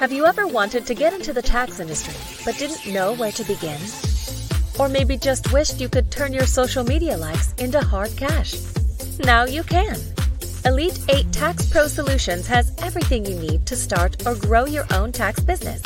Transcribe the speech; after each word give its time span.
Have 0.00 0.12
you 0.12 0.24
ever 0.24 0.46
wanted 0.46 0.86
to 0.86 0.94
get 0.94 1.12
into 1.12 1.34
the 1.34 1.42
tax 1.42 1.78
industry 1.78 2.14
but 2.46 2.56
didn't 2.58 2.90
know 2.90 3.12
where 3.12 3.32
to 3.32 3.44
begin? 3.44 3.78
Or 4.78 4.88
maybe 4.88 5.18
just 5.18 5.52
wished 5.52 5.78
you 5.78 5.90
could 5.90 6.10
turn 6.10 6.32
your 6.32 6.46
social 6.46 6.82
media 6.82 7.18
likes 7.18 7.52
into 7.58 7.82
hard 7.82 8.16
cash? 8.16 8.54
Now 9.18 9.44
you 9.44 9.62
can. 9.62 9.98
Elite 10.64 10.98
8 11.10 11.30
Tax 11.34 11.68
Pro 11.68 11.86
Solutions 11.86 12.46
has 12.46 12.72
everything 12.78 13.26
you 13.26 13.38
need 13.38 13.66
to 13.66 13.76
start 13.76 14.26
or 14.26 14.36
grow 14.36 14.64
your 14.64 14.86
own 14.90 15.12
tax 15.12 15.40
business. 15.40 15.82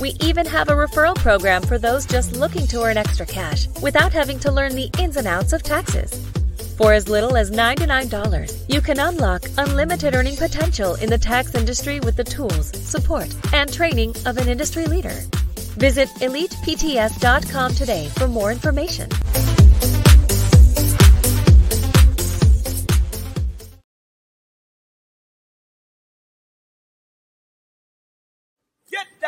We 0.00 0.10
even 0.20 0.46
have 0.46 0.68
a 0.68 0.74
referral 0.74 1.16
program 1.16 1.62
for 1.62 1.78
those 1.78 2.06
just 2.06 2.36
looking 2.36 2.68
to 2.68 2.84
earn 2.84 2.96
extra 2.96 3.26
cash 3.26 3.66
without 3.82 4.12
having 4.12 4.38
to 4.38 4.52
learn 4.52 4.76
the 4.76 4.88
ins 5.00 5.16
and 5.16 5.26
outs 5.26 5.52
of 5.52 5.64
taxes. 5.64 6.12
For 6.82 6.92
as 6.92 7.08
little 7.08 7.36
as 7.36 7.52
$99, 7.52 8.64
you 8.68 8.80
can 8.80 8.98
unlock 8.98 9.44
unlimited 9.56 10.16
earning 10.16 10.34
potential 10.34 10.96
in 10.96 11.10
the 11.10 11.16
tax 11.16 11.54
industry 11.54 12.00
with 12.00 12.16
the 12.16 12.24
tools, 12.24 12.76
support, 12.76 13.32
and 13.54 13.72
training 13.72 14.16
of 14.26 14.36
an 14.36 14.48
industry 14.48 14.86
leader. 14.86 15.14
Visit 15.78 16.08
ElitePTS.com 16.16 17.74
today 17.74 18.08
for 18.08 18.26
more 18.26 18.50
information. 18.50 19.08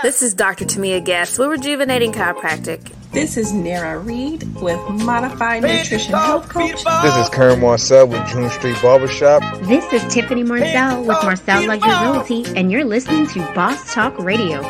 This 0.05 0.22
is 0.22 0.34
Dr. 0.34 0.66
Tamia 0.66 1.02
Guest 1.02 1.38
with 1.38 1.48
Rejuvenating 1.48 2.12
Chiropractic. 2.12 2.92
This 3.12 3.38
is 3.38 3.55
Nara 3.55 3.98
Reed 3.98 4.44
with 4.56 4.78
Modified 4.91 5.62
Nutrition 5.62 6.12
Health 6.12 6.46
Coach. 6.50 6.84
This 7.02 7.16
is 7.16 7.30
Karen 7.30 7.58
Marcel 7.58 8.06
with 8.06 8.28
June 8.28 8.50
Street 8.50 8.77
Barbershop. 8.83 9.41
This 9.62 9.91
is 9.94 10.05
Tiffany 10.12 10.42
Marcel 10.42 11.05
with 11.05 11.16
Marcel 11.22 11.66
Luxury 11.66 11.91
Realty, 11.91 12.44
and 12.55 12.70
you're 12.70 12.84
listening 12.84 13.27
to 13.28 13.38
Boss 13.55 13.94
Talk 13.94 14.19
Radio. 14.19 14.61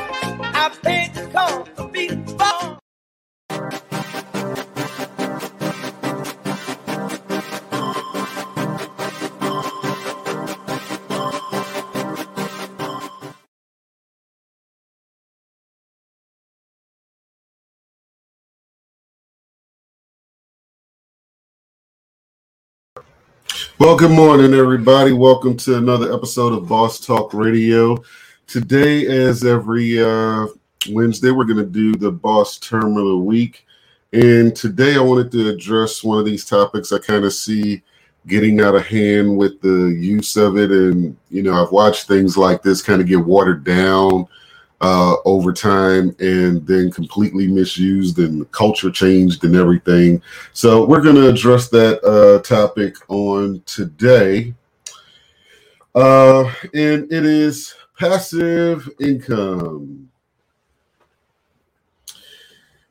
Well, 23.84 23.96
good 23.96 24.12
morning, 24.12 24.54
everybody. 24.54 25.12
Welcome 25.12 25.58
to 25.58 25.76
another 25.76 26.10
episode 26.10 26.54
of 26.54 26.66
Boss 26.66 26.98
Talk 26.98 27.34
Radio. 27.34 28.02
Today, 28.46 29.06
as 29.06 29.44
every 29.44 30.02
uh, 30.02 30.46
Wednesday, 30.88 31.30
we're 31.30 31.44
going 31.44 31.58
to 31.58 31.66
do 31.66 31.94
the 31.94 32.10
Boss 32.10 32.56
Term 32.56 32.96
of 32.96 33.04
the 33.04 33.18
Week. 33.18 33.66
And 34.14 34.56
today, 34.56 34.96
I 34.96 35.00
wanted 35.00 35.30
to 35.32 35.50
address 35.50 36.02
one 36.02 36.18
of 36.18 36.24
these 36.24 36.46
topics 36.46 36.92
I 36.92 36.98
kind 36.98 37.26
of 37.26 37.34
see 37.34 37.82
getting 38.26 38.62
out 38.62 38.74
of 38.74 38.86
hand 38.86 39.36
with 39.36 39.60
the 39.60 39.94
use 39.94 40.38
of 40.38 40.56
it. 40.56 40.70
And, 40.70 41.14
you 41.28 41.42
know, 41.42 41.62
I've 41.62 41.70
watched 41.70 42.08
things 42.08 42.38
like 42.38 42.62
this 42.62 42.80
kind 42.80 43.02
of 43.02 43.06
get 43.06 43.20
watered 43.20 43.64
down 43.64 44.26
uh, 44.80 45.16
over 45.24 45.52
time 45.52 46.14
and 46.18 46.66
then 46.66 46.90
completely 46.90 47.46
misused 47.46 48.18
and 48.18 48.50
culture 48.52 48.90
changed 48.90 49.44
and 49.44 49.56
everything. 49.56 50.20
So 50.52 50.84
we're 50.84 51.02
going 51.02 51.16
to 51.16 51.28
address 51.28 51.68
that 51.70 52.04
uh, 52.04 52.42
topic 52.42 52.96
on 53.08 53.62
today. 53.66 54.54
Uh, 55.94 56.44
and 56.74 57.10
it 57.12 57.24
is 57.24 57.74
passive 57.98 58.88
income. 59.00 60.10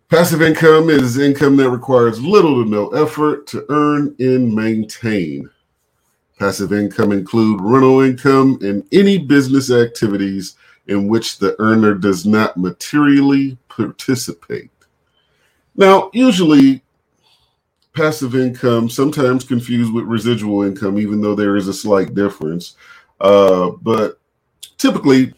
Passive 0.09 0.41
income 0.41 0.89
is 0.89 1.17
income 1.17 1.57
that 1.57 1.71
requires 1.71 2.21
little 2.21 2.63
to 2.63 2.69
no 2.69 2.89
effort 2.89 3.47
to 3.47 3.65
earn 3.69 4.15
and 4.19 4.53
maintain. 4.53 5.49
Passive 6.39 6.71
income 6.71 7.11
include 7.11 7.61
rental 7.61 8.01
income 8.01 8.59
and 8.61 8.83
any 8.91 9.17
business 9.17 9.71
activities 9.71 10.55
in 10.87 11.07
which 11.07 11.37
the 11.37 11.55
earner 11.59 11.93
does 11.93 12.25
not 12.25 12.57
materially 12.57 13.57
participate. 13.69 14.69
Now, 15.75 16.09
usually 16.13 16.83
passive 17.95 18.35
income, 18.35 18.89
sometimes 18.89 19.43
confused 19.43 19.93
with 19.93 20.05
residual 20.05 20.63
income, 20.63 20.99
even 20.99 21.21
though 21.21 21.35
there 21.35 21.55
is 21.55 21.67
a 21.67 21.73
slight 21.73 22.13
difference. 22.13 22.75
Uh, 23.19 23.71
but 23.81 24.19
typically, 24.77 25.33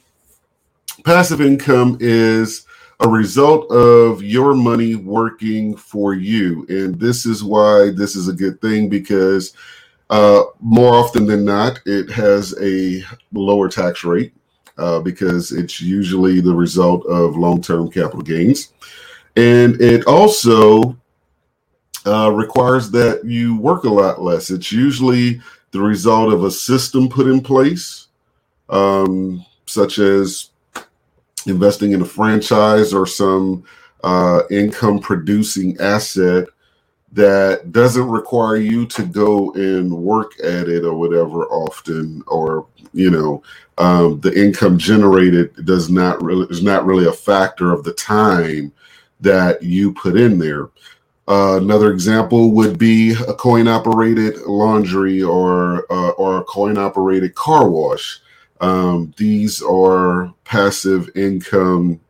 passive 1.04 1.42
income 1.42 1.98
is 2.00 2.66
a 3.02 3.08
result 3.08 3.70
of 3.72 4.24
your 4.24 4.56
money 4.56 4.96
working 4.96 5.76
for 5.76 6.14
you. 6.14 6.66
And 6.70 7.00
this 7.00 7.26
is 7.26 7.44
why 7.44 7.92
this 7.92 8.16
is 8.16 8.28
a 8.28 8.34
good 8.34 8.60
thing 8.62 8.90
because 8.90 9.54
uh, 10.10 10.44
more 10.62 10.96
often 10.96 11.26
than 11.26 11.44
not, 11.44 11.82
it 11.86 12.10
has 12.12 12.56
a 12.62 13.04
lower 13.34 13.68
tax 13.68 14.04
rate 14.04 14.34
uh, 14.78 15.00
because 15.00 15.52
it's 15.52 15.82
usually 15.82 16.42
the 16.42 16.54
result 16.54 17.06
of 17.06 17.38
long 17.38 17.62
term 17.62 17.90
capital 17.90 18.22
gains. 18.22 18.74
And 19.36 19.80
it 19.82 20.06
also 20.08 20.98
uh, 22.06 22.32
requires 22.32 22.92
that 22.92 23.26
you 23.26 23.58
work 23.58 23.84
a 23.84 23.90
lot 23.90 24.22
less. 24.22 24.50
It's 24.50 24.72
usually 24.72 25.42
the 25.72 25.82
result 25.82 26.32
of 26.32 26.44
a 26.44 26.52
system 26.52 27.10
put 27.10 27.28
in 27.28 27.42
place, 27.42 28.08
um, 28.70 29.46
such 29.66 30.00
as 30.00 30.52
investing 31.48 31.92
in 31.92 32.02
a 32.02 32.06
franchise 32.06 32.94
or 32.94 33.06
some 33.06 33.64
uh, 34.04 34.42
income 34.50 35.00
producing 35.00 35.78
asset 35.80 36.48
that 37.16 37.72
doesn't 37.72 38.10
require 38.10 38.58
you 38.58 38.86
to 38.86 39.06
go 39.06 39.54
and 39.54 39.90
work 39.92 40.34
at 40.44 40.68
it 40.68 40.84
or 40.84 40.94
whatever 40.96 41.46
often 41.46 42.22
or 42.28 42.68
you 42.94 43.10
know 43.10 43.42
um, 43.78 44.20
the 44.20 44.38
income 44.38 44.78
generated 44.78 45.66
does 45.66 45.90
not 45.90 46.22
really 46.22 46.46
is 46.50 46.62
not 46.62 46.86
really 46.86 47.08
a 47.08 47.14
factor 47.14 47.72
of 47.72 47.86
the 47.86 47.94
time 47.94 48.72
that 49.22 49.64
you 49.64 49.94
put 49.94 50.18
in 50.18 50.38
there. 50.38 50.70
Uh, 51.28 51.58
another 51.62 51.92
example 51.92 52.52
would 52.52 52.78
be 52.78 53.14
a 53.28 53.34
coin 53.34 53.70
operated 53.70 54.42
laundry 54.42 55.24
or 55.24 55.92
uh, 55.92 56.10
or 56.12 56.40
a 56.40 56.44
coin 56.44 56.78
operated 56.78 57.34
car 57.34 57.70
wash. 57.70 58.20
Um, 58.60 59.14
these 59.16 59.62
are 59.62 60.34
passive 60.44 61.10
income 61.16 62.02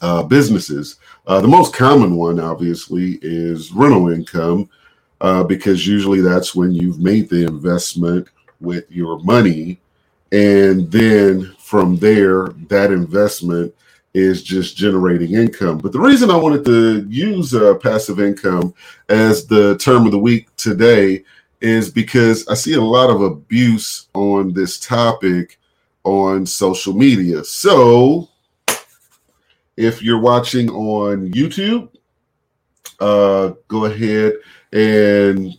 uh, 0.00 0.22
businesses 0.22 0.96
uh, 1.28 1.40
the 1.42 1.48
most 1.48 1.74
common 1.74 2.16
one, 2.16 2.40
obviously, 2.40 3.18
is 3.22 3.72
rental 3.72 4.10
income, 4.10 4.70
uh, 5.20 5.44
because 5.44 5.86
usually 5.86 6.22
that's 6.22 6.54
when 6.54 6.72
you've 6.72 7.00
made 7.00 7.28
the 7.30 7.46
investment 7.46 8.28
with 8.60 8.90
your 8.90 9.20
money. 9.20 9.80
And 10.32 10.90
then 10.90 11.54
from 11.58 11.96
there, 11.98 12.48
that 12.68 12.92
investment 12.92 13.74
is 14.14 14.42
just 14.42 14.76
generating 14.76 15.34
income. 15.34 15.78
But 15.78 15.92
the 15.92 16.00
reason 16.00 16.30
I 16.30 16.36
wanted 16.36 16.64
to 16.66 17.06
use 17.08 17.54
uh, 17.54 17.74
passive 17.76 18.20
income 18.20 18.74
as 19.08 19.46
the 19.46 19.78
term 19.78 20.06
of 20.06 20.12
the 20.12 20.18
week 20.18 20.54
today 20.56 21.24
is 21.60 21.90
because 21.90 22.48
I 22.48 22.54
see 22.54 22.74
a 22.74 22.80
lot 22.80 23.10
of 23.10 23.22
abuse 23.22 24.08
on 24.14 24.54
this 24.54 24.80
topic 24.80 25.58
on 26.04 26.46
social 26.46 26.94
media. 26.94 27.44
So, 27.44 28.28
if 29.78 30.02
you're 30.02 30.18
watching 30.18 30.68
on 30.70 31.30
YouTube, 31.30 31.88
uh, 32.98 33.52
go 33.68 33.84
ahead 33.84 34.32
and 34.72 35.56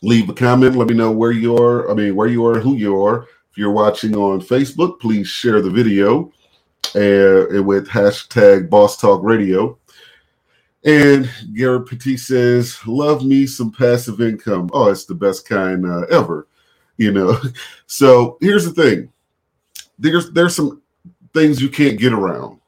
leave 0.00 0.28
a 0.28 0.32
comment. 0.32 0.76
Let 0.76 0.88
me 0.88 0.94
know 0.94 1.10
where 1.10 1.32
you 1.32 1.56
are. 1.56 1.90
I 1.90 1.94
mean, 1.94 2.14
where 2.14 2.28
you 2.28 2.46
are, 2.46 2.60
who 2.60 2.76
you 2.76 3.02
are. 3.02 3.24
If 3.50 3.58
you're 3.58 3.72
watching 3.72 4.16
on 4.16 4.40
Facebook, 4.40 5.00
please 5.00 5.26
share 5.26 5.60
the 5.60 5.70
video 5.70 6.32
uh, 6.94 7.60
with 7.64 7.88
hashtag 7.88 8.70
Boss 8.70 8.96
Talk 8.96 9.24
Radio. 9.24 9.76
And 10.84 11.28
Garrett 11.52 11.88
Petit 11.88 12.18
says, 12.18 12.78
"Love 12.86 13.24
me 13.24 13.46
some 13.46 13.72
passive 13.72 14.20
income. 14.20 14.70
Oh, 14.72 14.88
it's 14.88 15.04
the 15.04 15.14
best 15.16 15.48
kind 15.48 15.84
uh, 15.84 16.02
ever." 16.10 16.46
You 16.96 17.12
know. 17.12 17.40
So 17.88 18.38
here's 18.40 18.64
the 18.64 18.72
thing. 18.72 19.12
There's 19.98 20.30
there's 20.30 20.56
some 20.56 20.80
things 21.34 21.60
you 21.60 21.68
can't 21.68 21.98
get 21.98 22.14
around 22.14 22.58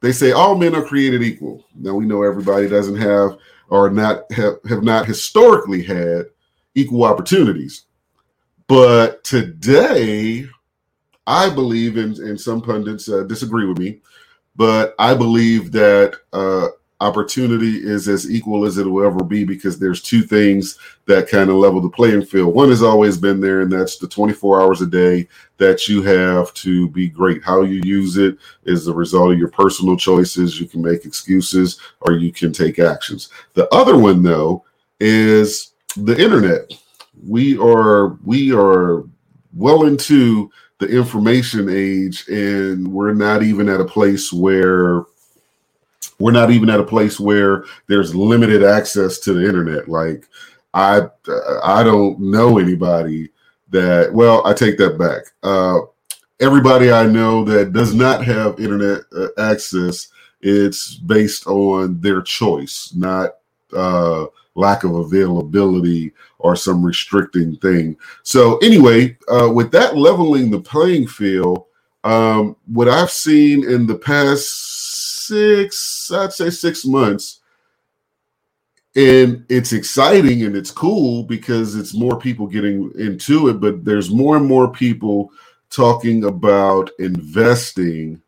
they 0.00 0.12
say 0.12 0.32
all 0.32 0.56
men 0.56 0.74
are 0.74 0.84
created 0.84 1.22
equal. 1.22 1.64
Now 1.74 1.94
we 1.94 2.06
know 2.06 2.22
everybody 2.22 2.68
doesn't 2.68 2.96
have 2.96 3.38
or 3.68 3.90
not 3.90 4.30
have, 4.32 4.54
have 4.68 4.82
not 4.82 5.06
historically 5.06 5.82
had 5.82 6.26
equal 6.74 7.04
opportunities. 7.04 7.84
But 8.66 9.24
today, 9.24 10.46
I 11.26 11.50
believe, 11.50 11.96
and, 11.96 12.16
and 12.18 12.40
some 12.40 12.60
pundits 12.60 13.08
uh, 13.08 13.24
disagree 13.24 13.66
with 13.66 13.78
me, 13.78 14.00
but 14.56 14.94
I 14.98 15.14
believe 15.14 15.72
that 15.72 16.16
uh, 16.32 16.68
opportunity 17.00 17.76
is 17.76 18.08
as 18.08 18.30
equal 18.30 18.64
as 18.64 18.76
it 18.76 18.86
will 18.86 19.06
ever 19.06 19.22
be 19.22 19.44
because 19.44 19.78
there's 19.78 20.02
two 20.02 20.22
things 20.22 20.78
that 21.06 21.28
kind 21.28 21.48
of 21.48 21.56
level 21.56 21.80
the 21.80 21.88
playing 21.88 22.24
field. 22.24 22.54
One 22.54 22.70
has 22.70 22.82
always 22.82 23.16
been 23.16 23.40
there, 23.40 23.60
and 23.60 23.70
that's 23.70 23.98
the 23.98 24.08
24 24.08 24.60
hours 24.60 24.80
a 24.80 24.86
day 24.86 25.28
that 25.58 25.86
you 25.86 26.02
have 26.02 26.52
to 26.54 26.88
be 26.88 27.08
great. 27.08 27.42
How 27.44 27.62
you 27.62 27.80
use 27.84 28.16
it 28.16 28.36
is 28.64 28.84
the 28.84 28.94
result 28.94 29.32
of 29.32 29.38
your 29.38 29.50
personal 29.50 29.96
choices. 29.96 30.60
You 30.60 30.66
can 30.66 30.82
make 30.82 31.04
excuses 31.04 31.78
or 32.00 32.14
you 32.14 32.32
can 32.32 32.52
take 32.52 32.78
actions. 32.78 33.28
The 33.54 33.72
other 33.72 33.96
one, 33.96 34.22
though, 34.22 34.64
is 34.98 35.72
the 35.96 36.20
internet. 36.20 36.72
We 37.26 37.58
are 37.58 38.18
we 38.24 38.52
are 38.52 39.04
well 39.54 39.84
into 39.84 40.50
the 40.78 40.86
information 40.86 41.68
age, 41.68 42.28
and 42.28 42.86
we're 42.86 43.14
not 43.14 43.42
even 43.42 43.68
at 43.68 43.80
a 43.80 43.84
place 43.84 44.32
where 44.32 45.04
we're 46.18 46.32
not 46.32 46.50
even 46.50 46.70
at 46.70 46.80
a 46.80 46.84
place 46.84 47.20
where 47.20 47.64
there's 47.86 48.14
limited 48.14 48.62
access 48.62 49.18
to 49.20 49.32
the 49.32 49.46
internet. 49.46 49.88
Like 49.88 50.28
I, 50.74 51.02
I 51.62 51.82
don't 51.82 52.18
know 52.20 52.58
anybody 52.58 53.30
that. 53.70 54.12
Well, 54.12 54.46
I 54.46 54.52
take 54.52 54.78
that 54.78 54.98
back. 54.98 55.22
Uh, 55.42 55.80
everybody 56.40 56.92
I 56.92 57.06
know 57.06 57.44
that 57.44 57.72
does 57.72 57.94
not 57.94 58.24
have 58.24 58.60
internet 58.60 59.02
uh, 59.16 59.28
access, 59.38 60.08
it's 60.40 60.94
based 60.94 61.46
on 61.46 62.00
their 62.00 62.22
choice, 62.22 62.92
not 62.96 63.36
uh, 63.76 64.26
lack 64.54 64.84
of 64.84 64.94
availability 64.94 66.12
or 66.38 66.54
some 66.56 66.84
restricting 66.84 67.56
thing. 67.56 67.96
So 68.22 68.58
anyway, 68.58 69.16
uh, 69.28 69.50
with 69.52 69.70
that 69.72 69.96
leveling 69.96 70.50
the 70.50 70.60
playing 70.60 71.06
field, 71.08 71.64
um, 72.04 72.56
what 72.66 72.88
I've 72.88 73.10
seen 73.10 73.68
in 73.68 73.86
the 73.86 73.96
past 73.96 74.77
six, 75.28 76.10
I'd 76.12 76.32
say 76.34 76.50
six 76.50 76.86
months, 76.86 77.40
and 78.96 79.44
it's 79.48 79.72
exciting 79.72 80.44
and 80.44 80.56
it's 80.56 80.70
cool 80.72 81.24
because 81.24 81.76
it's 81.76 81.94
more 81.94 82.18
people 82.18 82.46
getting 82.46 82.92
into 82.98 83.48
it, 83.48 83.60
but 83.60 83.84
there's 83.84 84.10
more 84.10 84.36
and 84.36 84.46
more 84.46 84.70
people 84.72 85.30
talking 85.70 86.24
about 86.24 86.90
investing, 86.98 88.22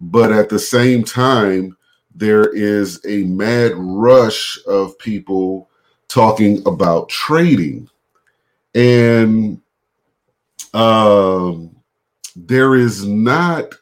but 0.00 0.32
at 0.32 0.48
the 0.48 0.58
same 0.58 1.04
time, 1.04 1.76
there 2.14 2.54
is 2.54 3.00
a 3.06 3.24
mad 3.24 3.72
rush 3.76 4.58
of 4.66 4.98
people 4.98 5.70
talking 6.08 6.62
about 6.66 7.08
trading. 7.08 7.88
And 8.74 9.60
um, 10.74 11.76
there 12.36 12.74
is 12.76 13.06
not 13.06 13.74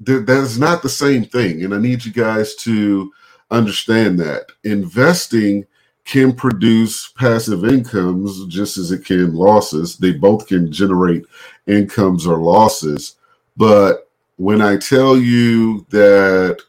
there, 0.00 0.20
that's 0.20 0.58
not 0.58 0.82
the 0.82 0.88
same 0.90 1.24
thing 1.24 1.64
and 1.64 1.74
i 1.74 1.78
need 1.78 2.04
you 2.04 2.12
guys 2.12 2.54
to 2.56 3.12
understand 3.52 4.20
that. 4.20 4.46
Investing 4.64 5.66
can 6.06 6.34
produce 6.34 7.10
passive 7.18 7.66
incomes 7.66 8.46
just 8.48 8.78
as 8.78 8.92
it 8.92 9.04
can 9.06 9.34
losses. 9.34 9.98
They 9.98 10.12
both 10.14 10.48
can 10.48 10.72
generate 10.72 11.26
incomes 11.68 12.26
or 12.26 12.38
losses. 12.38 13.16
But 13.58 14.10
when 14.38 14.62
i 14.62 14.78
tell 14.78 15.18
you 15.18 15.86
that 15.90 16.60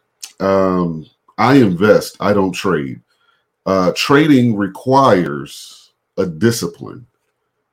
um, 0.42 1.08
i 1.38 1.56
invest 1.56 2.18
i 2.22 2.34
don't 2.34 2.54
trade. 2.54 3.02
Uh, 3.66 3.94
trading 3.96 4.58
requires 4.58 5.92
a 6.18 6.26
discipline. 6.28 7.08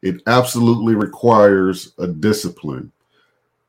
It 0.02 0.22
absolutely 0.26 0.94
requires 0.96 1.92
a 1.98 2.08
discipline, 2.08 2.92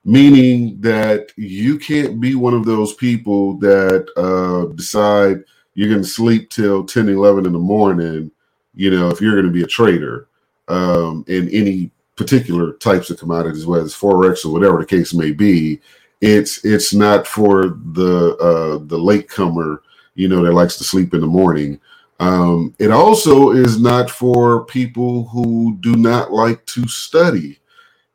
meaning 0.07 0.79
that 0.79 1.33
you 1.35 1.77
can't 1.77 2.21
be 2.21 2.33
one 2.33 2.53
of 2.53 2.63
those 2.63 2.93
people 2.93 3.57
that 3.57 4.07
uh, 4.15 4.73
decide 4.73 5.43
you're 5.73 5.89
going 5.89 6.01
to 6.01 6.07
sleep 6.07 6.49
till 6.49 6.85
10, 6.85 7.09
11 7.09 7.45
in 7.45 7.51
the 7.51 7.59
morning, 7.59 8.31
you 8.73 8.89
know, 8.89 9.09
if 9.09 9.19
you're 9.19 9.33
going 9.33 9.45
to 9.45 9.51
be 9.51 9.63
a 9.63 9.67
trader 9.67 10.29
um, 10.69 11.25
in 11.27 11.49
any 11.49 11.91
particular 12.15 12.71
types 12.73 13.09
of 13.09 13.19
commodities, 13.19 13.65
whether 13.65 13.83
it's 13.83 13.99
Forex 13.99 14.45
or 14.45 14.53
whatever 14.53 14.79
the 14.79 14.85
case 14.85 15.13
may 15.13 15.31
be. 15.31 15.81
It's 16.21 16.65
it's 16.65 16.93
not 16.93 17.27
for 17.27 17.77
the 17.93 18.35
uh, 18.37 18.79
the 18.85 18.97
latecomer, 18.97 19.83
you 20.15 20.29
know, 20.29 20.43
that 20.43 20.53
likes 20.53 20.77
to 20.77 20.85
sleep 20.85 21.13
in 21.13 21.21
the 21.21 21.27
morning. 21.27 21.81
Um, 22.19 22.73
it 22.79 22.91
also 22.91 23.51
is 23.51 23.79
not 23.79 24.09
for 24.09 24.65
people 24.65 25.25
who 25.25 25.77
do 25.81 25.95
not 25.95 26.31
like 26.31 26.65
to 26.67 26.87
study. 26.87 27.59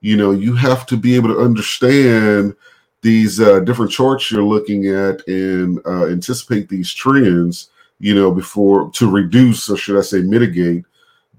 You 0.02 0.16
know, 0.16 0.32
you 0.32 0.54
have 0.56 0.84
to 0.87 0.96
be 0.96 1.14
able 1.14 1.28
to 1.28 1.40
understand 1.40 2.54
these 3.02 3.40
uh, 3.40 3.60
different 3.60 3.90
charts 3.90 4.31
you're 4.31 4.44
looking 4.44 4.88
at 4.88 5.26
and 5.26 5.81
uh, 5.87 6.06
anticipate 6.06 6.69
these 6.69 6.93
trends, 6.93 7.70
you 7.99 8.14
know, 8.14 8.31
before 8.31 8.90
to 8.93 9.10
reduce, 9.10 9.70
or 9.70 9.76
should 9.76 9.99
I 9.99 10.02
say, 10.02 10.20
mitigate 10.20 10.84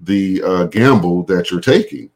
the 0.00 0.42
uh, 0.42 0.64
gamble 0.64 1.22
that 1.24 1.50
you're 1.50 1.60
taking. 1.60 2.10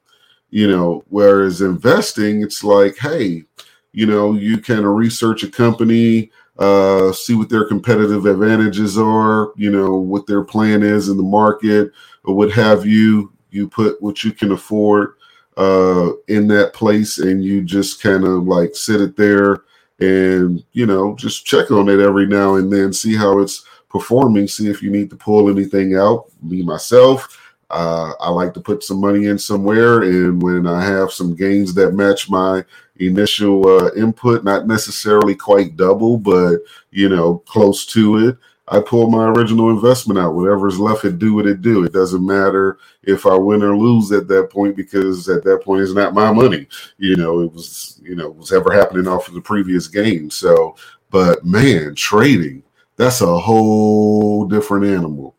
You 0.50 0.68
know, 0.68 1.04
whereas 1.08 1.60
investing, 1.60 2.42
it's 2.42 2.64
like, 2.64 2.96
hey, 2.96 3.44
you 3.92 4.06
know, 4.06 4.32
you 4.32 4.58
can 4.58 4.86
research 4.86 5.42
a 5.42 5.50
company, 5.50 6.30
uh, 6.58 7.12
see 7.12 7.34
what 7.34 7.50
their 7.50 7.66
competitive 7.66 8.24
advantages 8.24 8.96
are, 8.96 9.52
you 9.56 9.70
know, 9.70 9.96
what 9.96 10.26
their 10.26 10.42
plan 10.42 10.82
is 10.82 11.10
in 11.10 11.18
the 11.18 11.22
market 11.22 11.92
or 12.24 12.34
what 12.34 12.50
have 12.52 12.86
you. 12.86 13.32
You 13.50 13.68
put 13.68 14.00
what 14.02 14.24
you 14.24 14.32
can 14.32 14.52
afford 14.52 15.14
uh, 15.58 16.12
in 16.28 16.46
that 16.46 16.72
place 16.72 17.18
and 17.18 17.44
you 17.44 17.62
just 17.62 18.00
kind 18.00 18.24
of 18.24 18.44
like 18.46 18.74
sit 18.74 19.00
it 19.00 19.16
there 19.16 19.64
and, 19.98 20.64
you 20.72 20.86
know, 20.86 21.16
just 21.16 21.44
check 21.44 21.72
on 21.72 21.88
it 21.88 21.98
every 21.98 22.26
now 22.26 22.54
and 22.54 22.72
then, 22.72 22.92
see 22.92 23.16
how 23.16 23.40
it's 23.40 23.66
performing, 23.90 24.46
see 24.46 24.70
if 24.70 24.82
you 24.82 24.90
need 24.90 25.10
to 25.10 25.16
pull 25.16 25.50
anything 25.50 25.96
out. 25.96 26.26
Me, 26.42 26.62
myself, 26.62 27.36
uh, 27.70 28.12
I 28.20 28.30
like 28.30 28.54
to 28.54 28.60
put 28.60 28.84
some 28.84 29.00
money 29.00 29.26
in 29.26 29.38
somewhere, 29.38 30.02
and 30.02 30.40
when 30.40 30.66
I 30.66 30.82
have 30.84 31.10
some 31.10 31.34
gains 31.34 31.74
that 31.74 31.92
match 31.92 32.30
my 32.30 32.64
initial 33.00 33.66
uh, 33.68 33.90
input, 33.94 34.44
not 34.44 34.66
necessarily 34.66 35.34
quite 35.34 35.76
double, 35.76 36.16
but 36.16 36.60
you 36.92 37.08
know, 37.08 37.38
close 37.46 37.84
to 37.86 38.28
it, 38.28 38.38
I 38.70 38.80
pull 38.80 39.10
my 39.10 39.28
original 39.28 39.70
investment 39.70 40.18
out. 40.18 40.34
Whatever's 40.34 40.78
left, 40.78 41.04
it 41.04 41.18
do 41.18 41.34
what 41.34 41.46
it 41.46 41.62
do. 41.62 41.84
It 41.84 41.92
doesn't 41.92 42.24
matter 42.24 42.78
if 43.02 43.26
I 43.26 43.34
win 43.34 43.62
or 43.62 43.76
lose 43.76 44.12
at 44.12 44.28
that 44.28 44.50
point 44.50 44.76
because 44.76 45.28
at 45.28 45.44
that 45.44 45.62
point 45.64 45.82
it's 45.82 45.94
not 45.94 46.14
my 46.14 46.32
money. 46.32 46.66
You 46.98 47.16
know, 47.16 47.40
it 47.40 47.52
was 47.52 48.00
you 48.02 48.14
know 48.16 48.30
was 48.30 48.52
ever 48.52 48.72
happening 48.72 49.08
off 49.08 49.28
of 49.28 49.34
the 49.34 49.40
previous 49.40 49.88
game. 49.88 50.30
So, 50.30 50.76
but 51.10 51.44
man, 51.44 51.94
trading 51.94 52.62
that's 52.96 53.20
a 53.20 53.38
whole 53.38 54.44
different 54.46 54.84
animal 54.84 55.36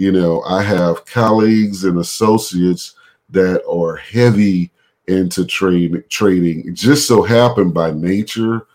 you 0.00 0.12
know, 0.12 0.42
I 0.44 0.62
have 0.62 1.04
colleagues 1.04 1.84
and 1.84 1.98
associates 1.98 2.94
that 3.28 3.62
are 3.66 3.96
heavy 3.96 4.72
into 5.08 5.44
trade 5.44 6.04
trading. 6.08 6.74
Just 6.74 7.06
so 7.06 7.22
happened 7.22 7.74
by 7.74 7.90
nature. 7.90 8.66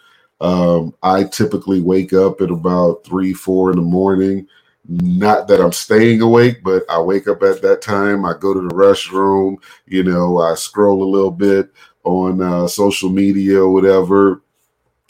Um, 0.42 0.94
I 1.04 1.24
typically 1.26 1.82
wake 1.82 2.14
up 2.14 2.42
at 2.42 2.52
about 2.52 3.04
three, 3.06 3.34
four 3.34 3.72
in 3.72 3.78
the 3.78 3.84
morning. 3.84 4.48
Not 4.88 5.48
that 5.48 5.62
I'm 5.62 5.72
staying 5.74 6.22
awake, 6.22 6.64
but 6.64 6.84
I 6.90 7.00
wake 7.02 7.28
up 7.28 7.44
at 7.44 7.62
that 7.64 7.82
time. 7.82 8.26
I 8.26 8.34
go 8.40 8.54
to 8.54 8.62
the 8.62 8.74
restroom, 8.74 9.58
you 9.88 10.04
know, 10.04 10.40
I 10.40 10.56
scroll 10.56 11.04
a 11.04 11.10
little 11.12 11.32
bit 11.32 11.72
on 12.04 12.42
uh, 12.42 12.68
social 12.68 13.10
media 13.10 13.62
or 13.62 13.72
whatever, 13.72 14.44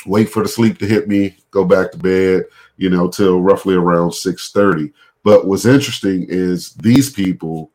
wait 0.07 0.29
for 0.29 0.43
the 0.43 0.49
sleep 0.49 0.79
to 0.79 0.87
hit 0.87 1.07
me, 1.09 1.37
go 1.51 1.65
back 1.65 1.91
to 1.93 1.99
bed, 1.99 2.45
you 2.77 2.89
know, 2.89 3.09
till 3.09 3.41
roughly 3.41 3.75
around 3.75 4.13
six 4.13 4.51
thirty. 4.51 4.93
But 5.23 5.47
what's 5.47 5.65
interesting 5.65 6.27
is 6.29 6.73
these 6.75 7.11
people, 7.11 7.71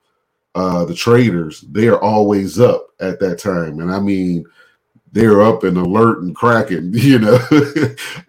uh, 0.54 0.84
the 0.86 0.94
traders, 0.94 1.62
they 1.62 1.88
are 1.88 2.00
always 2.00 2.60
up 2.60 2.88
at 3.00 3.20
that 3.20 3.38
time. 3.38 3.80
And 3.80 3.92
I 3.92 4.00
mean, 4.00 4.44
they're 5.12 5.42
up 5.42 5.64
and 5.64 5.76
alert 5.76 6.22
and 6.22 6.34
cracking, 6.36 6.90
you 6.94 7.18
know. 7.20 7.38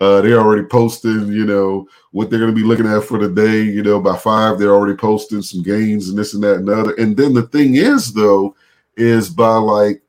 uh, 0.02 0.22
they're 0.22 0.40
already 0.40 0.64
posting, 0.66 1.28
you 1.32 1.46
know, 1.46 1.88
what 2.12 2.30
they're 2.30 2.40
going 2.40 2.54
to 2.54 2.62
be 2.62 2.68
looking 2.68 2.88
at 2.88 3.04
for 3.04 3.20
the 3.20 3.30
day. 3.30 3.62
You 3.64 3.84
know, 3.84 4.02
by 4.02 4.18
five, 4.18 4.60
they're 4.60 4.74
already 4.76 4.98
posting 4.98 5.42
some 5.42 5.64
gains 5.64 6.10
and 6.10 6.18
this 6.18 6.34
and 6.34 6.44
that 6.44 6.58
and 6.58 6.70
other. 6.70 6.94
And 6.96 7.18
then 7.18 7.34
the 7.34 7.44
thing 7.44 7.76
is, 7.76 8.14
though, 8.14 8.56
is 8.98 9.30
by 9.30 9.56
like 9.58 10.02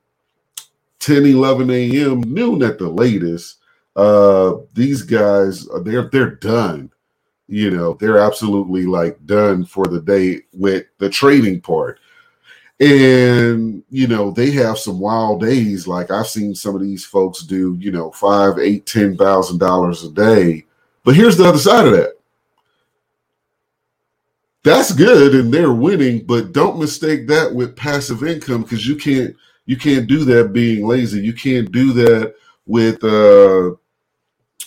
10, 1.00 1.26
11 1.26 1.70
a.m., 1.70 2.20
noon 2.22 2.62
at 2.62 2.78
the 2.78 2.88
latest, 2.88 3.58
uh, 3.96 4.54
these 4.74 5.02
guys, 5.02 5.68
they're 5.84 6.08
they're 6.10 6.36
done 6.36 6.88
you 7.48 7.70
know 7.70 7.94
they're 7.94 8.18
absolutely 8.18 8.86
like 8.86 9.24
done 9.26 9.64
for 9.64 9.86
the 9.86 10.00
day 10.00 10.40
with 10.52 10.86
the 10.98 11.10
trading 11.10 11.60
part 11.60 11.98
and 12.82 13.84
you 13.90 14.08
know 14.08 14.32
they 14.32 14.50
have 14.50 14.76
some 14.76 14.98
wild 14.98 15.40
days 15.40 15.86
like 15.86 16.10
i've 16.10 16.26
seen 16.26 16.52
some 16.52 16.74
of 16.74 16.80
these 16.80 17.04
folks 17.04 17.44
do 17.44 17.76
you 17.78 17.92
know 17.92 18.10
five 18.10 18.58
eight 18.58 18.84
ten 18.86 19.16
thousand 19.16 19.58
dollars 19.58 20.02
a 20.02 20.10
day 20.10 20.64
but 21.04 21.14
here's 21.14 21.36
the 21.36 21.44
other 21.44 21.58
side 21.58 21.86
of 21.86 21.92
that 21.92 22.14
that's 24.64 24.92
good 24.92 25.32
and 25.32 25.54
they're 25.54 25.72
winning 25.72 26.26
but 26.26 26.52
don't 26.52 26.80
mistake 26.80 27.28
that 27.28 27.54
with 27.54 27.76
passive 27.76 28.24
income 28.24 28.62
because 28.62 28.84
you 28.84 28.96
can't 28.96 29.36
you 29.66 29.76
can't 29.76 30.08
do 30.08 30.24
that 30.24 30.52
being 30.52 30.84
lazy 30.84 31.20
you 31.20 31.32
can't 31.32 31.70
do 31.70 31.92
that 31.92 32.34
with 32.66 33.04
uh 33.04 33.70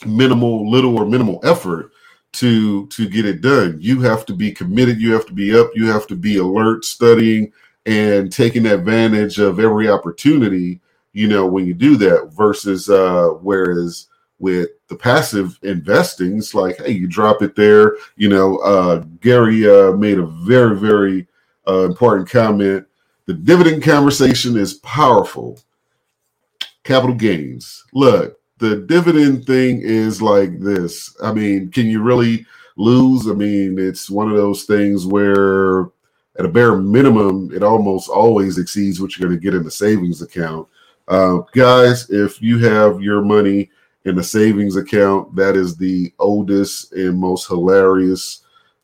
minimal 0.05 0.69
little 0.71 0.97
or 0.97 1.05
minimal 1.05 1.41
effort 1.43 1.91
to 2.35 2.85
to 2.87 3.07
get 3.07 3.25
it 3.25 3.41
done. 3.41 3.77
You 3.79 4.01
have 4.01 4.25
to 4.25 4.33
be 4.33 4.51
committed. 4.51 4.99
You 4.99 5.13
have 5.13 5.25
to 5.27 5.33
be 5.33 5.57
up. 5.57 5.71
You 5.73 5.87
have 5.87 6.05
to 6.07 6.15
be 6.15 6.37
alert, 6.37 6.83
studying, 6.85 7.51
and 7.85 8.31
taking 8.31 8.65
advantage 8.65 9.39
of 9.39 9.59
every 9.59 9.89
opportunity. 9.89 10.79
You 11.13 11.27
know 11.27 11.45
when 11.45 11.65
you 11.65 11.73
do 11.73 11.95
that 11.97 12.31
versus 12.33 12.89
uh, 12.89 13.29
whereas 13.41 14.07
with 14.39 14.69
the 14.89 14.95
passive 14.95 15.57
investing, 15.63 16.37
it's 16.37 16.53
like 16.53 16.77
hey, 16.77 16.91
you 16.91 17.07
drop 17.07 17.41
it 17.41 17.55
there. 17.55 17.95
You 18.17 18.29
know, 18.29 18.57
uh, 18.57 18.97
Gary 19.21 19.69
uh, 19.69 19.93
made 19.93 20.19
a 20.19 20.25
very 20.25 20.77
very 20.77 21.27
uh, 21.67 21.85
important 21.85 22.29
comment. 22.29 22.85
The 23.25 23.33
dividend 23.33 23.83
conversation 23.83 24.57
is 24.57 24.75
powerful. 24.75 25.59
Capital 26.83 27.15
gains. 27.15 27.83
Look, 27.93 28.37
the 28.59 28.77
dividend 28.77 29.45
thing 29.45 29.81
is 29.81 30.21
like 30.21 30.59
this. 30.59 31.15
I 31.23 31.33
mean, 31.33 31.71
can 31.71 31.87
you 31.87 32.01
really 32.03 32.45
lose? 32.77 33.27
I 33.27 33.33
mean, 33.33 33.79
it's 33.79 34.09
one 34.09 34.29
of 34.29 34.37
those 34.37 34.65
things 34.65 35.05
where 35.05 35.89
at 36.37 36.45
a 36.45 36.49
bare 36.49 36.75
minimum, 36.75 37.51
it 37.53 37.63
almost 37.63 38.09
always 38.09 38.57
exceeds 38.57 38.99
what 38.99 39.17
you're 39.17 39.27
going 39.27 39.39
to 39.39 39.43
get 39.43 39.53
in 39.55 39.63
the 39.63 39.71
savings 39.71 40.21
account. 40.21 40.67
Uh, 41.07 41.39
guys, 41.53 42.09
if 42.09 42.41
you 42.41 42.57
have 42.59 43.01
your 43.01 43.21
money 43.21 43.69
in 44.05 44.19
a 44.19 44.23
savings 44.23 44.75
account, 44.75 45.35
that 45.35 45.55
is 45.55 45.77
the 45.77 46.13
oldest 46.19 46.91
and 46.93 47.17
most 47.17 47.47
hilarious 47.47 48.41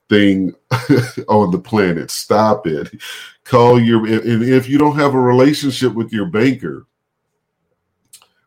thing 0.09 0.53
on 1.27 1.51
the 1.51 1.59
planet. 1.59 2.11
Stop 2.11 2.67
it. 2.67 2.91
Call 3.43 3.79
your, 3.79 4.05
and 4.05 4.43
if 4.43 4.69
you 4.69 4.77
don't 4.77 4.97
have 4.97 5.13
a 5.13 5.19
relationship 5.19 5.93
with 5.93 6.11
your 6.13 6.27
banker, 6.27 6.85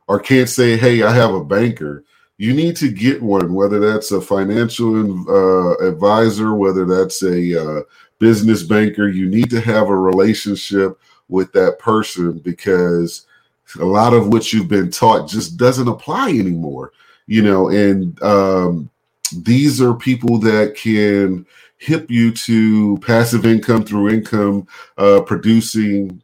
or 0.06 0.20
can't 0.20 0.48
say, 0.48 0.76
hey, 0.76 1.02
I 1.02 1.12
have 1.12 1.32
a 1.34 1.44
banker, 1.44 2.04
you 2.36 2.52
need 2.52 2.76
to 2.76 2.90
get 2.90 3.22
one, 3.22 3.54
whether 3.54 3.78
that's 3.78 4.12
a 4.12 4.20
financial 4.20 5.30
uh, 5.30 5.76
advisor, 5.86 6.54
whether 6.54 6.84
that's 6.84 7.22
a 7.22 7.78
uh, 7.78 7.82
business 8.24 8.62
banker. 8.62 9.06
You 9.06 9.28
need 9.28 9.50
to 9.50 9.60
have 9.60 9.90
a 9.90 9.94
relationship 9.94 10.98
with 11.28 11.52
that 11.52 11.78
person 11.78 12.38
because 12.38 13.26
a 13.78 13.84
lot 13.84 14.14
of 14.14 14.28
what 14.28 14.50
you've 14.50 14.66
been 14.66 14.90
taught 14.90 15.28
just 15.28 15.58
doesn't 15.58 15.88
apply 15.88 16.30
anymore. 16.30 16.92
You 17.26 17.42
know, 17.42 17.68
and 17.68 18.22
um, 18.22 18.88
these 19.36 19.82
are 19.82 19.92
people 19.92 20.38
that 20.38 20.74
can 20.74 21.44
hip 21.76 22.10
you 22.10 22.32
to 22.32 22.96
passive 23.02 23.44
income 23.44 23.84
through 23.84 24.08
income 24.08 24.68
uh, 24.96 25.20
producing 25.20 26.22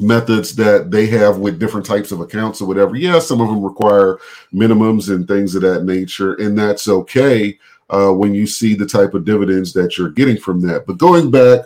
methods 0.00 0.56
that 0.56 0.90
they 0.90 1.06
have 1.06 1.38
with 1.38 1.60
different 1.60 1.86
types 1.86 2.10
of 2.10 2.20
accounts 2.20 2.60
or 2.60 2.66
whatever. 2.66 2.96
Yeah, 2.96 3.20
some 3.20 3.40
of 3.40 3.46
them 3.46 3.62
require 3.62 4.18
minimums 4.52 5.14
and 5.14 5.28
things 5.28 5.54
of 5.54 5.62
that 5.62 5.84
nature, 5.84 6.34
and 6.34 6.58
that's 6.58 6.88
okay 6.88 7.56
uh, 7.90 8.10
when 8.10 8.34
you 8.34 8.46
see 8.46 8.74
the 8.74 8.86
type 8.86 9.14
of 9.14 9.24
dividends 9.24 9.72
that 9.72 9.96
you're 9.96 10.10
getting 10.10 10.36
from 10.36 10.60
that. 10.62 10.86
But 10.86 10.98
going 10.98 11.30
back 11.30 11.60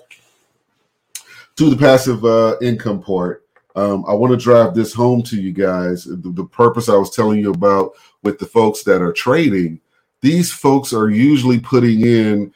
to 1.57 1.71
the 1.71 1.77
passive 1.77 2.25
uh, 2.25 2.57
income 2.61 3.03
part, 3.03 3.45
um, 3.77 4.05
I 4.09 4.13
want 4.13 4.33
to 4.33 4.37
drive 4.37 4.75
this 4.75 4.93
home 4.93 5.23
to 5.25 5.41
you 5.41 5.53
guys. 5.53 6.05
The, 6.05 6.17
the 6.17 6.45
purpose 6.45 6.89
I 6.89 6.97
was 6.97 7.11
telling 7.11 7.39
you 7.39 7.53
about 7.53 7.93
with 8.23 8.39
the 8.39 8.47
folks 8.47 8.83
that 8.85 9.01
are 9.01 9.13
trading, 9.13 9.81
these 10.21 10.53
folks 10.53 10.93
are 10.93 11.11
usually 11.11 11.61
putting 11.61 12.01
in 12.01 12.53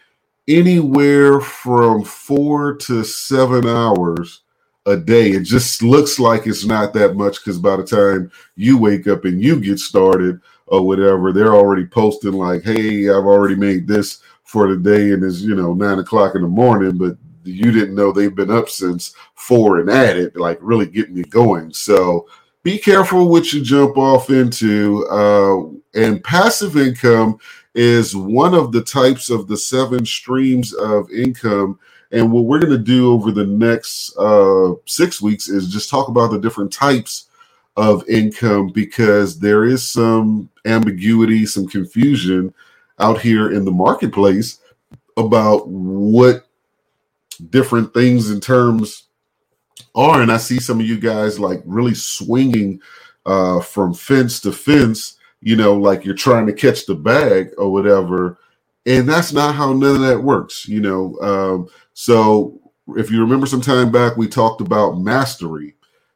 anywhere 0.49 1.41
from 1.41 2.03
four 2.03 2.75
to 2.75 3.05
seven 3.05 3.69
hours 3.69 4.41
a 4.87 4.97
day. 4.97 5.31
It 5.31 5.45
just 5.45 5.83
looks 5.83 6.19
like 6.19 6.47
it's 6.47 6.65
not 6.65 6.93
that 6.95 7.15
much 7.15 7.37
because 7.37 7.59
by 7.59 7.77
the 7.77 7.85
time 7.85 8.31
you 8.57 8.77
wake 8.77 9.07
up 9.07 9.25
and 9.25 9.41
you 9.41 9.61
get 9.61 9.79
started 9.79 10.41
or 10.67 10.83
whatever, 10.83 11.33
they're 11.33 11.55
already 11.55 11.87
posting 11.87 12.33
like, 12.33 12.63
"Hey, 12.63 13.09
I've 13.09 13.25
already 13.25 13.57
made 13.57 13.87
this 13.87 14.21
for 14.45 14.69
the 14.69 14.77
day," 14.77 15.13
and 15.13 15.23
it's 15.25 15.41
you 15.41 15.55
know 15.55 15.75
nine 15.75 15.99
o'clock 15.99 16.35
in 16.35 16.43
the 16.43 16.49
morning, 16.49 16.97
but 16.99 17.17
you 17.45 17.73
didn't 17.73 17.95
know 17.95 18.13
they've 18.13 18.35
been 18.35 18.51
up 18.51 18.69
since 18.69 19.15
four 19.35 19.81
and 19.81 19.91
at 19.91 20.17
it, 20.17 20.37
like 20.37 20.59
really 20.61 20.87
getting 20.87 21.17
you 21.17 21.25
going. 21.25 21.73
So 21.73 22.29
be 22.63 22.79
careful 22.79 23.29
what 23.29 23.53
you 23.53 23.63
jump 23.63 23.97
off 23.97 24.31
into. 24.31 25.05
Uh, 25.11 25.99
and 25.99 26.23
passive 26.23 26.77
income 26.77 27.39
is 27.75 28.15
one 28.15 28.55
of 28.55 28.71
the 28.71 28.83
types 28.83 29.31
of 29.31 29.49
the 29.49 29.57
seven 29.57 30.07
streams 30.07 30.73
of 30.75 31.11
income 31.11 31.79
and 32.13 32.31
what 32.31 32.45
we're 32.45 32.61
going 32.61 32.73
to 32.73 32.79
do 32.79 33.11
over 33.11 33.33
the 33.33 33.47
next 33.47 34.17
uh, 34.19 34.75
six 34.87 35.21
weeks 35.21 35.49
is 35.49 35.73
just 35.73 35.89
talk 35.89 36.09
about 36.09 36.31
the 36.31 36.39
different 36.39 36.73
types 36.73 37.29
of 37.77 38.09
income 38.09 38.69
because 38.69 39.39
there 39.39 39.65
is 39.65 39.89
some 39.89 40.49
ambiguity, 40.67 41.47
some 41.47 41.67
confusion 41.67 42.53
out 42.99 43.21
here 43.21 43.53
in 43.53 43.65
the 43.65 43.71
marketplace 43.71 44.61
about 45.17 45.69
what 45.69 46.47
different 47.51 47.93
things 47.95 48.31
in 48.31 48.41
terms 48.41 49.05
are. 49.95 50.23
And 50.23 50.31
I 50.31 50.37
see 50.37 50.59
some 50.59 50.81
of 50.81 50.87
you 50.87 50.99
guys 50.99 51.41
like 51.41 51.63
really 51.65 51.95
swinging 51.95 52.81
uh, 53.27 53.61
from 53.61 53.95
fence 53.95 54.41
to 54.41 54.53
fence, 54.53 55.19
you 55.41 55.57
know, 55.57 55.75
like 55.75 56.05
you're 56.05 56.15
trying 56.15 56.47
to 56.47 56.53
catch 56.53 56.87
the 56.87 56.95
bag 56.95 57.51
or 57.59 57.71
whatever. 57.73 58.39
And 58.87 59.09
that's 59.09 59.33
not 59.33 59.55
how 59.55 59.73
none 59.73 59.97
of 59.97 60.01
that 60.03 60.23
works, 60.23 60.67
you 60.69 60.81
know. 60.81 61.17
Um, 61.21 61.69
so 61.95 62.61
if 62.97 63.11
you 63.11 63.21
remember 63.21 63.47
some 63.47 63.61
time 63.61 63.93
back, 63.93 64.17
we 64.17 64.27
talked 64.27 64.61
about 64.61 65.01
mastery. 65.01 65.75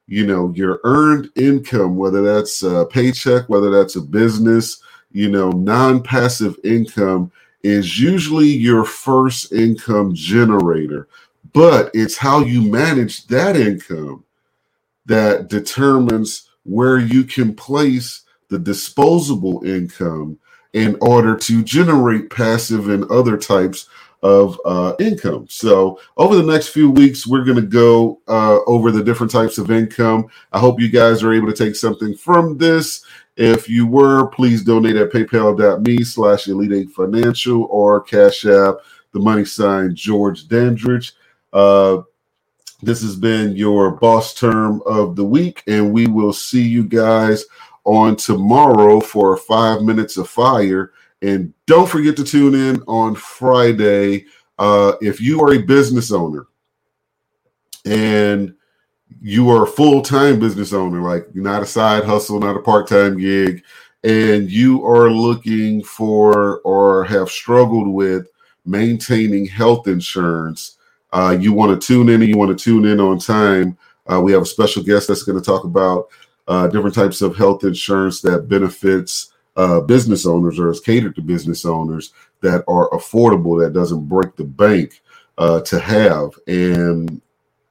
You 0.09 0.27
know, 0.27 0.53
your 0.55 0.81
earned 0.85 1.31
income, 1.37 1.97
whether 1.97 2.23
that's 2.23 2.63
a 2.63 2.87
paycheck, 2.87 3.49
whether 3.49 3.71
that's 3.71 3.97
a 3.97 4.01
business, 4.01 4.83
you 5.13 5.31
know, 5.31 5.51
non 5.51 6.03
passive 6.03 6.57
income 6.65 7.33
is 7.63 7.99
usually 8.01 8.49
your 8.49 8.85
first 8.85 9.53
income 9.53 10.15
generator, 10.15 11.09
but 11.53 11.91
it's 11.95 12.17
how 12.17 12.41
you 12.41 12.63
manage 12.71 13.27
that 13.29 13.57
income 13.57 14.25
that 15.07 15.49
determines 15.49 16.49
where 16.65 16.99
you 16.99 17.25
can 17.25 17.55
place 17.55 18.23
the 18.49 18.59
disposable 18.59 19.65
income 19.65 20.39
in 20.73 20.97
order 21.01 21.37
to 21.37 21.63
generate 21.65 22.31
passive 22.31 22.89
and 22.89 23.05
other 23.11 23.37
types 23.37 23.89
of 24.27 24.61
uh, 24.65 24.95
income. 24.99 25.47
So, 25.49 26.01
over 26.17 26.35
the 26.35 26.43
next 26.43 26.69
few 26.69 26.91
weeks, 26.91 27.27
we're 27.27 27.45
going 27.45 27.61
to 27.61 27.63
go 27.63 28.21
uh, 28.27 28.59
over 28.67 28.91
the 28.91 29.05
different 29.05 29.31
types 29.31 29.57
of 29.59 29.71
income. 29.71 30.27
I 30.53 30.59
hope 30.59 30.81
you 30.81 30.89
guys 30.89 31.23
are 31.23 31.33
able 31.33 31.47
to 31.47 31.57
take 31.65 31.77
something 31.77 32.17
from 32.17 32.59
this. 32.59 33.05
If 33.37 33.69
you 33.69 33.87
were, 33.87 34.27
please 34.29 34.65
donate 34.65 34.97
at 34.97 35.13
paypal.me 35.13 36.03
slash 36.05 36.49
elite 36.49 36.91
financial 36.91 37.65
or 37.65 38.01
Cash 38.01 38.47
App, 38.47 38.77
the 39.13 39.21
money 39.21 39.45
sign 39.45 39.95
George 39.95 40.49
Dandridge. 40.49 41.13
Uh, 41.53 42.03
this 42.83 43.03
has 43.03 43.17
been 43.17 43.55
your 43.57 43.93
boss 43.93 44.35
term 44.35 44.83
of 44.87 45.17
the 45.17 45.25
week, 45.25 45.63
and 45.69 45.93
we 45.93 46.09
will 46.09 46.33
see 46.33 46.63
you 46.63 46.85
guys 46.85 47.45
on 47.85 48.17
tomorrow 48.17 49.01
for 49.01 49.37
five 49.37 49.83
minutes 49.83 50.17
of 50.17 50.29
fire. 50.29 50.93
And 51.23 51.53
don't 51.67 51.89
forget 51.89 52.17
to 52.17 52.25
tune 52.25 52.55
in 52.55 52.83
on 52.83 53.15
Friday. 53.15 54.27
Uh, 54.59 54.95
if 55.01 55.21
you 55.21 55.41
are 55.43 55.55
a 55.55 55.63
business 55.63 56.13
owner 56.13 56.47
and 57.85 58.55
you 59.21 59.51
are 59.51 59.65
a 59.65 59.69
full 59.69 60.03
time 60.03 60.39
business 60.39 60.73
owner, 60.73 61.01
like 61.01 61.35
not 61.35 61.63
a 61.63 61.67
side 61.67 62.05
hustle, 62.05 62.41
not 62.41 62.57
a 62.57 62.63
part 62.63 62.87
time 62.87 63.19
gig, 63.19 63.63
and 64.05 64.51
you 64.51 64.85
are 64.87 65.11
looking 65.11 65.83
for 65.83 66.61
or 66.61 67.05
have 67.05 67.31
struggled 67.31 67.89
with 67.89 68.29
maintaining 68.65 69.47
health 69.47 69.89
insurance, 69.89 70.79
uh, 71.13 71.37
you 71.39 71.53
want 71.53 71.81
to 71.81 71.87
tune 71.87 72.09
in 72.09 72.21
and 72.21 72.29
you 72.29 72.37
want 72.37 72.57
to 72.57 72.65
tune 72.65 72.85
in 72.85 73.01
on 73.01 73.19
time. 73.19 73.77
Uh, 74.11 74.21
we 74.21 74.33
have 74.33 74.43
a 74.43 74.47
special 74.47 74.83
guest 74.83 75.09
that's 75.09 75.23
going 75.23 75.39
to 75.39 75.45
talk 75.45 75.65
about 75.65 76.09
uh, 76.49 76.69
different 76.69 76.95
types 76.95 77.23
of 77.23 77.37
health 77.37 77.65
insurance 77.65 78.21
that 78.21 78.49
benefits 78.49 79.33
uh, 79.57 79.81
business 79.81 80.27
owners 80.27 80.59
or 80.59 80.71
is 80.71 80.81
catered 80.81 81.17
to 81.17 81.23
business 81.23 81.67
owners 81.67 82.13
that 82.43 82.65
are 82.69 82.91
affordable, 82.91 83.63
that 83.63 83.75
doesn't 83.75 84.09
break 84.09 84.37
the 84.37 84.45
bank 84.45 85.03
uh, 85.39 85.61
to 85.63 85.81
have. 85.81 86.33
And 86.49 87.21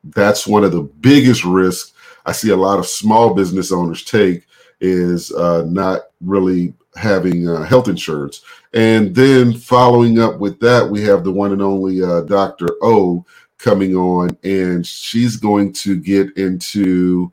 that's 0.06 0.48
one 0.48 0.64
of 0.64 0.72
the 0.74 0.84
biggest 0.84 1.46
risks 1.46 1.94
I 2.26 2.34
see 2.34 2.52
a 2.52 2.58
lot 2.58 2.80
of 2.80 2.88
small 2.88 3.36
business 3.36 3.74
owners 3.74 4.06
take 4.06 4.46
is 4.82 5.34
uh, 5.34 5.66
not 5.68 6.04
really 6.22 6.76
having 6.98 7.50
uh, 7.50 7.64
health 7.66 7.90
insurance. 7.90 8.44
And 8.74 9.16
then 9.16 9.54
following 9.56 10.20
up 10.20 10.40
with 10.40 10.60
that, 10.62 10.90
we 10.90 11.04
have 11.04 11.26
the 11.26 11.34
one 11.34 11.54
and 11.54 11.64
only 11.64 12.04
uh, 12.04 12.22
Dr. 12.24 12.70
O 12.84 13.26
coming 13.60 13.96
on, 13.96 14.38
and 14.44 14.88
she's 14.88 15.38
going 15.38 15.74
to 15.74 15.98
get 15.98 16.38
into 16.38 17.32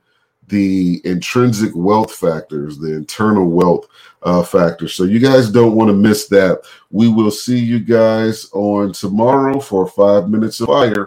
the 0.53 1.01
intrinsic 1.05 1.73
wealth 1.75 2.15
factors, 2.15 2.79
the 2.79 2.95
internal 2.95 3.49
wealth 3.49 3.87
uh, 4.23 4.43
factors. 4.43 4.93
So 4.93 5.05
you 5.05 5.19
guys 5.19 5.51
don't 5.51 5.75
want 5.75 5.89
to 5.89 5.95
miss 5.95 6.29
that. 6.29 6.61
We 6.91 7.09
will 7.09 7.31
see 7.31 7.59
you 7.59 7.81
guys 7.81 8.51
on 8.53 8.93
tomorrow 8.93 9.61
for 9.61 9.87
five 9.89 10.29
minutes 10.29 10.61
of 10.61 10.69
fire. 10.69 11.07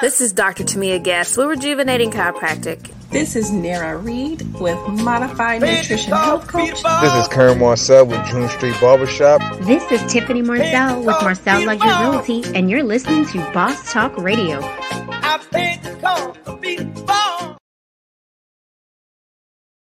This 0.00 0.20
is 0.22 0.32
Dr. 0.32 0.64
Tamia 0.64 1.02
Guest, 1.02 1.36
we're 1.36 1.48
Rejuvenating 1.48 2.10
Chiropractic. 2.10 2.89
This 3.10 3.34
is 3.34 3.50
Nara 3.50 3.98
Reed 3.98 4.46
with 4.60 4.78
Modified 4.88 5.62
Nutrition 5.62 6.12
Health 6.12 6.46
Coach. 6.46 6.80
This 7.00 7.14
is 7.14 7.26
Karen 7.26 7.58
Marcel 7.58 8.06
with 8.06 8.24
June 8.26 8.48
Street 8.50 8.76
Barbershop. 8.80 9.40
This 9.62 9.82
is 9.90 10.12
Tiffany 10.12 10.42
Marcel 10.42 11.02
with 11.02 11.16
Marcel 11.20 11.66
Luxury 11.66 11.90
Realty, 11.90 12.44
and 12.54 12.70
you're 12.70 12.84
listening 12.84 13.26
to 13.26 13.38
Boss 13.52 13.92
Talk 13.92 14.16
Radio 14.16 14.60